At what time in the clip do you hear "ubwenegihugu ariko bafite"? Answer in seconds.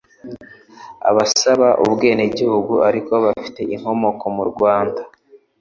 1.83-3.61